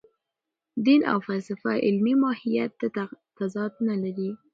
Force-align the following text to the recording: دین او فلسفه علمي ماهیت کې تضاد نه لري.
دین 0.85 1.01
او 1.11 1.17
فلسفه 1.27 1.71
علمي 1.85 2.13
ماهیت 2.21 2.71
کې 2.79 2.87
تضاد 3.37 3.73
نه 3.87 3.95
لري. 4.03 4.31